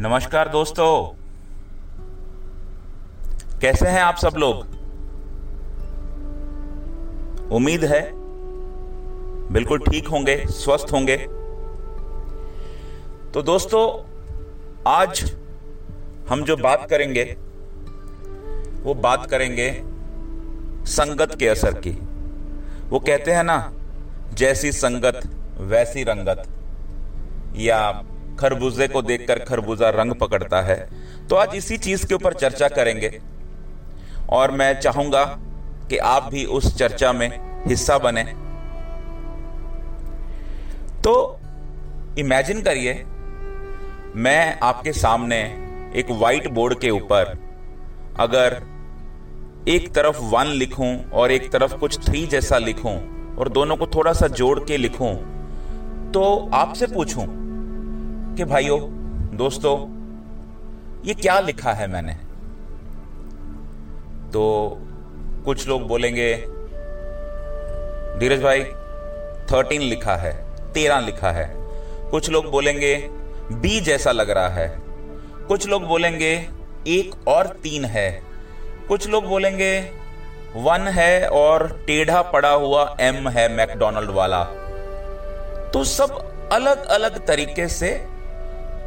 [0.00, 1.16] नमस्कार दोस्तों।
[3.58, 4.56] कैसे हैं आप सब लोग?
[7.52, 8.10] उम्मीद है
[9.52, 11.16] बिल्कुल ठीक होंगे, स्वस्थ होंगे।
[13.34, 13.84] तो दोस्तों,
[14.86, 15.36] आज
[16.28, 17.36] हम जो बात करेंगे,
[18.82, 19.82] वो बात करेंगे
[20.86, 21.98] संगत के असर की।
[22.88, 23.72] वो कहते हैं ना,
[24.34, 25.20] जैसी संगत,
[25.60, 26.48] वैसी रंगत।
[27.56, 28.02] या
[28.38, 30.76] खरबूजे को देखकर खरबूजा रंग पकड़ता है।
[31.28, 33.20] तो आज इसी चीज़ के ऊपर चर्चा करेंगे।
[34.30, 35.24] और मैं चाहूँगा
[35.90, 37.28] कि आप भी उस चर्चा में
[37.66, 38.24] हिस्सा बने।
[41.02, 41.40] तो
[42.18, 42.94] इमेजिन करिए,
[44.16, 45.40] मैं आपके सामने
[45.96, 47.36] एक वाइट बोर्ड के ऊपर
[48.20, 48.62] अगर
[49.68, 52.96] एक तरफ़ वन लिखूं और एक तरफ़ कुछ थ्री जैसा लिखूं
[53.36, 55.14] और दोनों को थोड़ा सा जोड़ के लिखूं
[56.12, 57.26] तो आपसे पूछूँ
[58.38, 58.80] कि भाइयों,
[59.36, 59.76] दोस्तों,
[61.04, 62.12] ये क्या लिखा है मैंने?
[64.30, 64.42] तो
[65.44, 66.34] कुछ लोग बोलेंगे,
[68.18, 68.64] धीरज भाई
[69.52, 70.32] थर्टीन लिखा है,
[70.72, 71.54] तेरह लिखा है।
[72.10, 72.94] कुछ लोग बोलेंगे
[73.52, 74.68] बी जैसा लग रहा है।
[75.48, 76.48] कुछ लोग बोलेंगे,
[76.86, 78.22] एक और तीन है।
[78.88, 79.80] कुछ लोग बोलेंगे,
[80.56, 84.44] वन है और टेढ़ा पड़ा हुआ एम है मैकडोनल्ड वाला।
[85.74, 88.17] तो सब अलग अलग तरीके से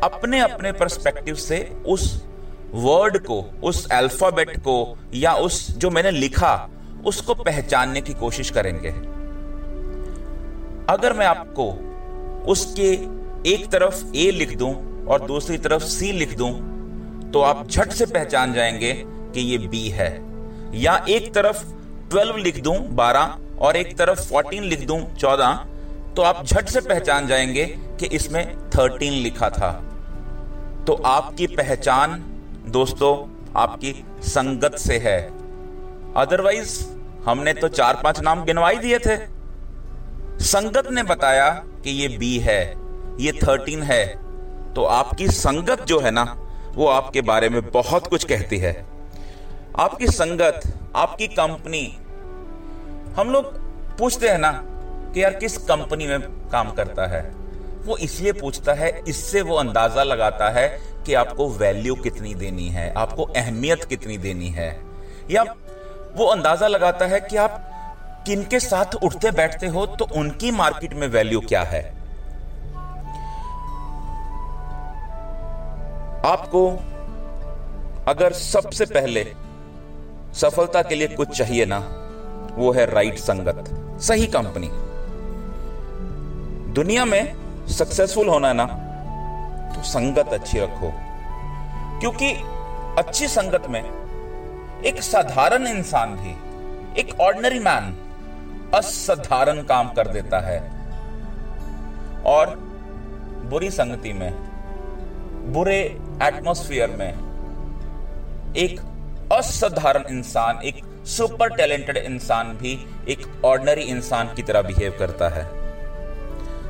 [0.04, 1.58] अपने अपने परस्पेक्टिव से
[1.88, 2.24] उस
[2.74, 6.70] वर्ड को, उस अल्फ़ाबेट को या उस जो मैंने लिखा,
[7.06, 8.90] उसको पहचानने की कोशिश करेंगे।
[10.90, 11.70] अगर मैं आपको
[12.52, 12.92] उसके
[13.50, 14.74] एक तरफ़ ए लिख दूँ
[15.06, 16.52] और दूसरी तरफ़ सी लिख दूँ
[17.32, 18.94] तो आप झट से पहचान जाएँगे
[19.34, 20.10] कि ये बी है।
[20.74, 21.64] या एक तरफ़
[22.12, 25.56] 12 लिख दूँ 12 और एक तरफ़ 14 लिख दूँ 14
[26.16, 27.66] तो आप झट से पहचान जाएँगे
[28.00, 29.72] कि इसमें 13 लिखा था।
[30.88, 32.14] तो आपकी पहचान,
[32.68, 35.20] दोस्तों, आपकी संगत से है।
[36.16, 36.86] अदरवाइज़
[37.26, 39.18] हमने तो चार पाँच नाम गिनवाई दिए थे।
[40.44, 41.50] संगत ने बताया
[41.84, 42.76] कि ये बी है,
[43.20, 44.06] ये थर्टीन है।
[44.74, 46.24] तो आपकी संगत जो है ना,
[46.76, 48.86] वो आपके बारे में बहुत कुछ कहती है।
[49.80, 50.62] आपकी संगत,
[50.96, 51.98] आपकी कंपनी,
[53.16, 53.46] हम लोग
[53.98, 54.52] पूछते हैं ना
[55.14, 57.41] कि यार किस कंपनी में काम करता है?
[57.86, 60.68] वो इसलिए पूछता है, इससे वो अंदाज़ा लगाता है
[61.06, 64.70] कि आपको वैल्यू कितनी देनी है, आपको अहमियत कितनी देनी है।
[65.32, 65.44] या
[66.16, 67.68] वो अंदाज़ा लगाता है कि आप
[68.28, 71.82] किनके साथ उठते बैठते हो तो उनकी मार्केट में वैल्यू क्या है?
[76.26, 76.68] आपको
[78.08, 79.24] अगर सबसे पहले
[80.36, 81.80] सफलता के लिए कुछ चाहिए ना,
[82.56, 83.64] वो है राइट संगत,
[84.02, 84.70] सही कंपनी
[86.74, 87.41] दुनिया में
[87.72, 88.66] सक्सेसफुल होना है ना
[89.76, 90.92] तो संगत अच्छी रखो।
[92.00, 92.34] क्योंकि
[92.98, 93.82] अच्छी संगत में
[94.86, 96.32] एक साधारण इंसान भी,
[97.02, 97.98] एक ऑर्डनरी मैन
[98.74, 100.60] असाधारण काम कर देता है।
[102.26, 102.56] और
[103.50, 104.32] बुरी संगति में,
[105.54, 105.80] बुरे
[106.24, 107.12] एटमोस्फियर में
[108.56, 108.80] एक
[109.34, 112.74] असाधारण इंसान, एक सुपर टैलेंटेड इंसान भी
[113.08, 115.46] एक ऑर्डनरी इंसान की तरह बिहेव करता है।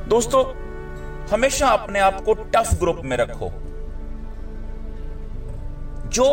[0.08, 0.44] दोस्तों
[1.32, 3.50] हमेशा अपने आप को टफ ग्रुप में रखो।
[6.08, 6.24] जो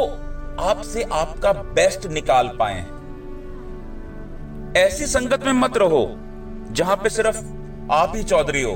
[0.59, 2.79] आपसे आपका बेस्ट निकाल पाए।
[4.77, 6.05] ऐसी संगत में मत रहो,
[6.71, 7.37] जहाँ पे सिर्फ़
[7.91, 8.75] आप ही चौधरी हो।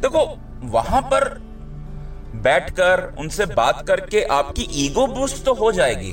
[0.00, 0.24] देखो,
[0.64, 1.28] वहाँ पर
[2.34, 6.12] बैठकर उनसे बात करके आपकी ईगो बूस्ट तो हो जाएगी,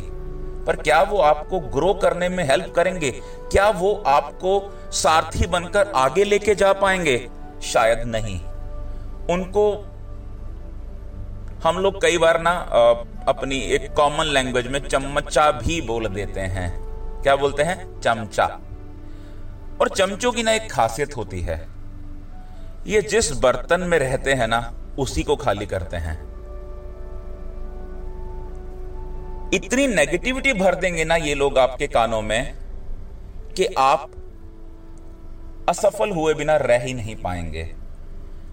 [0.65, 3.11] पर क्या वो आपको ग्रो करने में हेल्प करेंगे?
[3.51, 4.59] क्या वो आपको
[4.91, 7.29] सारथी बनकर आगे लेके जा पाएँगे?
[7.63, 8.39] शायद नहीं।
[9.29, 9.71] उनको
[11.63, 12.51] हम लोग कई बार ना
[13.27, 16.69] अपनी एक कॉमन लैंग्वेज में चमचा भी बोल देते हैं।
[17.23, 17.99] क्या बोलते हैं?
[17.99, 18.45] चमचा।
[19.81, 21.67] और चमचों की ना एक खासियत होती है।
[22.87, 26.17] ये जिस बर्तन में रहते हैं ना, उसी को खाली करते हैं।
[29.53, 32.53] इतनी नेगेटिविटी भर देंगे ना ये लोग आपके कानों में
[33.57, 34.11] कि आप
[35.69, 37.78] असफल हुए बिना रह ही नहीं पाएँगे।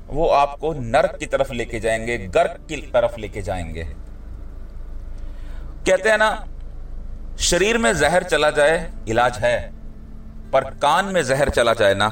[0.07, 3.85] वो आपको नरक की तरफ़ लेके जाएँगे, गर्क की तरफ़ लेके जाएँगे।
[5.87, 6.47] कहते हैं ना,
[7.41, 9.73] शरीर में जहर चला जाए, इलाज है,
[10.53, 12.09] पर कान में जहर चला जाए ना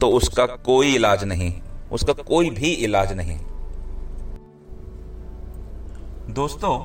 [0.00, 1.52] तो उसका कोई इलाज नहीं,
[1.92, 3.38] उसका कोई भी इलाज नहीं।
[6.34, 6.78] दोस्तों,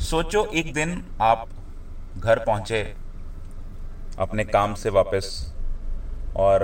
[0.00, 1.48] सोचो एक दिन आप
[2.18, 2.82] घर पहुँचे,
[4.18, 5.54] अपने काम से वापस,
[6.36, 6.60] और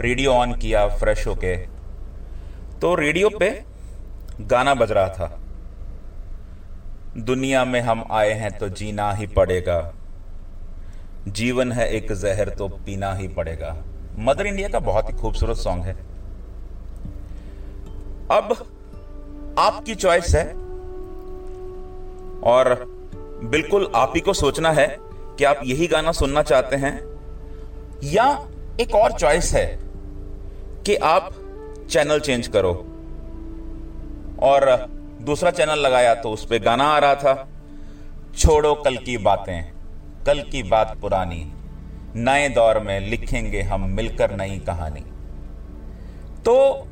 [0.00, 1.56] रेडियो ऑन किया, फ्रेश होके।
[2.80, 3.64] तो रेडियो पे
[4.40, 5.40] गाना बज रहा था।
[7.16, 9.94] दुनिया में हम आए हैं तो जीना ही पड़ेगा।
[11.28, 13.84] जीवन है एक जहर तो पीना ही पड़ेगा।
[14.18, 15.92] मदर इंडिया का बहुत ही खूबसूरत सॉन्ग है।
[18.30, 18.66] अब
[19.58, 20.52] आपकी चॉइस है।
[22.42, 22.84] और
[23.44, 24.96] बिल्कुल आप ही को सोचना है
[25.38, 27.04] कि आप यही गाना सुनना चाहते हैं
[28.04, 28.48] या
[28.80, 29.83] एक और चॉइस है।
[30.86, 31.30] कि आप
[31.90, 32.72] चैनल चेंज करो।
[34.42, 34.64] और
[35.20, 37.48] दूसरा चैनल लगाया तो उस पर गाना आ रहा था,
[38.36, 39.72] छोड़ो कल की बातें,
[40.26, 41.44] कल की बात पुरानी,
[42.16, 45.04] नए दौर में लिखेंगे हम मिलकर नई कहानी।
[46.42, 46.86] तो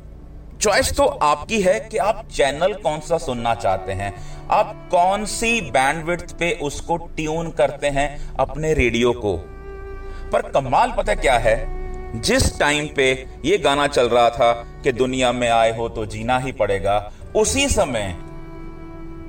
[0.61, 4.13] चॉइस तो आपकी है कि आप चैनल कौन सा सुनना चाहते हैं,
[4.51, 9.37] आप कौन सी बैंडविड्थ पे उसको ट्यून करते हैं अपने रेडियो को।
[10.31, 11.82] पर कमाल पता क्या है?
[12.15, 13.11] जिस टाइम पे
[13.45, 14.51] ये गाना चल रहा था
[14.83, 18.15] कि दुनिया में आए हो तो जीना ही पड़ेगा, उसी समय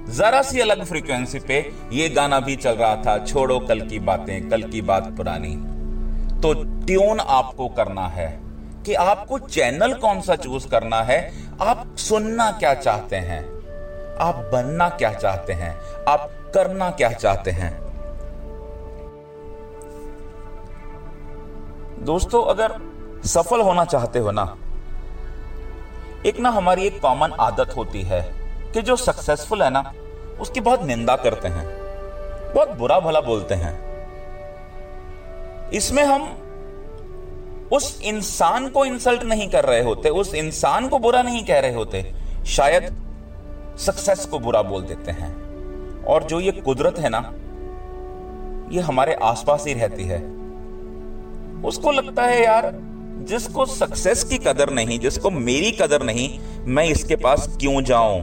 [0.08, 1.58] जरा सी अलग फ्रीक्वेंसी पे
[1.92, 5.54] ये गाना भी चल रहा था, छोड़ो कल की बातें, कल की बात पुरानी।
[6.42, 6.52] तो
[6.86, 8.28] ट्यून आपको करना है
[8.86, 11.18] कि आपको चैनल कौन सा चूज़ करना है,
[11.62, 13.42] आप सुनना क्या चाहते हैं,
[14.20, 15.74] आप बनना क्या चाहते हैं,
[16.08, 17.83] आप करना क्या चाहते हैं।
[22.04, 22.72] दोस्तों, अगर
[23.24, 24.56] सफल होना चाहते हो ना,
[26.26, 28.20] एक ना हमारी एक कॉमन आदत होती है
[28.72, 29.92] कि जो सक्सेसफुल है ना,
[30.40, 31.66] उसकी बहुत निंदा करते हैं,
[32.54, 33.72] बहुत बुरा भला बोलते हैं।
[35.70, 36.22] इसमें हम
[37.72, 41.74] उस इंसान को इंसल्ट नहीं कर रहे होते, उस इंसान को बुरा नहीं कह रहे
[41.74, 42.14] होते,
[42.46, 42.96] शायद
[43.78, 47.32] सक्सेस को बुरा बोल देते हैं। और जो ये कुदरत है ना,
[48.74, 50.33] ये हमारे आसपास ही रहती है।
[51.64, 52.70] उसको लगता है, यार,
[53.28, 56.28] जिसको सक्सेस की कदर नहीं, जिसको मेरी कदर नहीं,
[56.66, 58.20] मैं इसके पास क्यों जाऊँ?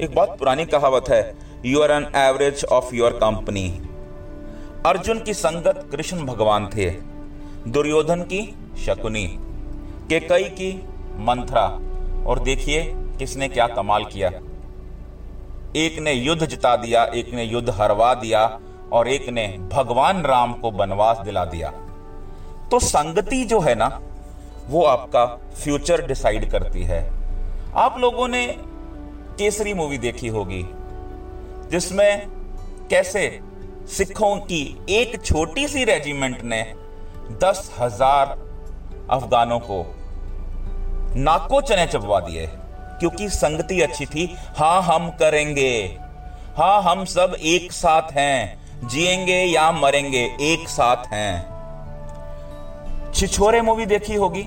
[0.00, 1.22] एक बहुत पुरानी कहावत है
[1.66, 3.68] you are an average of your company
[4.86, 6.90] Arjun की संगत कृष्ण भगवान थे,
[7.68, 8.40] दुर्योधन की
[8.86, 9.26] शकुनी
[10.08, 10.72] के कई की
[11.18, 11.66] मंथरा,
[12.26, 12.82] और देखिए
[13.18, 14.30] किसने क्या कमाल किया।
[15.76, 18.46] एक ने युद्ध जिता दिया, एक ने युद्ध हरवा दिया
[18.92, 21.70] और एक ने भगवान राम को वनवास दिला दिया।
[22.70, 23.86] तो संगति जो है ना,
[24.68, 25.24] वो आपका
[25.54, 27.00] फ्यूचर डिसाइड करती है।
[27.76, 28.46] आप लोगों ने
[29.38, 30.62] केसरी मूवी देखी होगी,
[31.70, 32.28] जिसमें
[32.90, 33.40] कैसे
[33.88, 36.62] सिखों की एक छोटी सी रेजिमेंट ने
[37.42, 38.36] दस हज़ार
[39.10, 39.84] अफगानों को
[41.16, 42.46] नाको चने चबवा दिए,
[43.00, 45.98] क्योंकि संगति अच्छी थी। हाँ हम करेंगे।
[46.56, 51.52] हाँ हम सब एक साथ हैं। जिएँगे या मरेंगे, एक साथ हैं।
[53.14, 54.44] छिछोरे मूवी देखी होगी।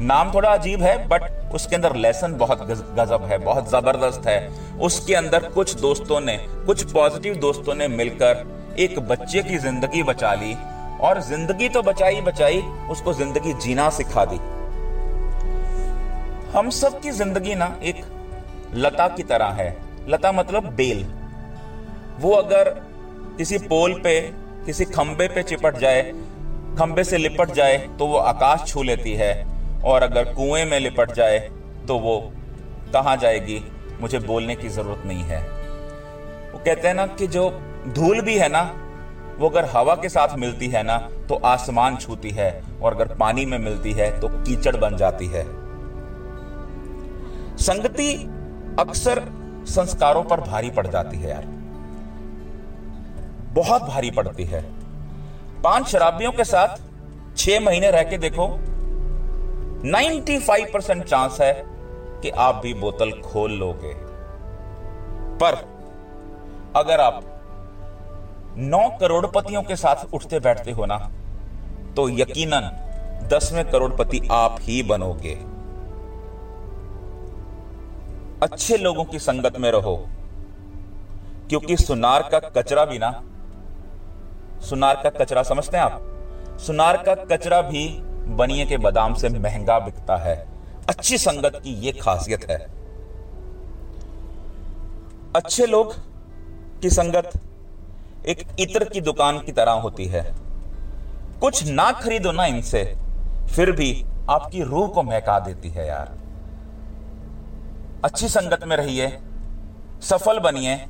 [0.00, 4.48] नाम थोड़ा अजीब है बट उसके अंदर लेसन बहुत गजब है, बहुत ज़बरदस्त है।
[4.78, 6.36] उसके अंदर कुछ दोस्तों ने,
[6.66, 10.54] कुछ पॉजिटिव दोस्तों ने मिलकर एक बच्चे की ज़िंदगी बचा ली,
[11.00, 12.60] और ज़िंदगी तो बचाई बचाई
[12.90, 14.36] उसको ज़िंदगी जीना सिखा दी।
[16.52, 18.04] हम सब की ज़िंदगी ना एक
[18.74, 19.76] लता की तरह है।
[20.08, 21.04] लता मतलब बेल।
[22.20, 22.74] वो अगर
[23.38, 24.20] किसी पोल पे,
[24.66, 26.02] किसी खंबे पे चिपट जाए,
[26.78, 29.32] खंबे से लिपट जाए तो वो आकाश छू लेती है।
[29.84, 31.38] और अगर कुएँ में लिपट जाए
[31.88, 32.18] तो वो
[32.94, 33.60] कहा जाएगी?
[34.00, 35.40] मुझे बोलने की ज़रूरत नहीं है।
[36.52, 37.48] वो कहते हैं ना कि जो
[37.88, 38.62] धूल भी है ना,
[39.38, 40.98] वो अगर हवा के साथ मिलती है ना
[41.28, 42.50] तो आसमान छूती है।
[42.82, 45.44] और अगर पानी में मिलती है तो कीचड़ बन जाती है।
[47.58, 48.12] संगति
[48.78, 49.22] अक्सर
[49.68, 51.57] संस्कारों पर भारी पड़ जाती है यार।
[53.58, 54.60] बहुत भारी पड़ती है।
[55.62, 56.76] पाँच शराबियों के साथ
[57.36, 58.46] छह महीने रह के देखो
[59.86, 61.52] 95 परसेंट चांस है
[62.22, 63.92] कि आप भी बोतल खोल लोगे।
[65.40, 65.54] पर
[66.76, 67.22] अगर आप
[68.56, 70.98] नौ करोड़पतियों के साथ उठते बैठते हो ना
[71.96, 72.70] तो यकीनन
[73.28, 75.34] दसवें करोड़पति आप ही बनोगे।
[78.42, 79.96] अच्छे लोगों की संगत में रहो,
[81.48, 83.10] क्योंकि सुनार का कचरा भी ना
[84.60, 86.00] सुनार का कचरा समझते हैं आप?
[86.60, 87.88] सुनार का कचरा भी
[88.26, 90.48] बनिए के बादाम से महँगा बिकता है।
[90.88, 92.58] अच्छी संगत की यह खासियत है।
[95.36, 95.94] अच्छे लोग
[96.80, 97.30] की संगत
[98.26, 100.36] एक इत्र की दुकान की तरह होती है।
[101.40, 102.96] कुछ ना खरीदो ना इनसे,
[103.56, 106.18] फिर भी आपकी रूह को महका देती है यार।
[108.04, 109.18] अच्छी संगत में रहिए,
[110.02, 110.86] सफल बनिए।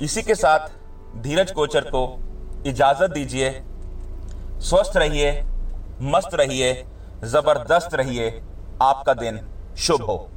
[0.00, 0.77] इसी के साथ
[1.16, 2.20] धीरज कोचर को
[2.66, 3.50] इजाज़त दीजिए।
[4.60, 5.44] स्वस्थ रहिए,
[6.02, 6.86] मस्त रहिए,
[7.24, 8.42] ज़बरदस्त रहिए।
[8.82, 9.40] आपका दिन
[9.76, 10.28] शुभ हो।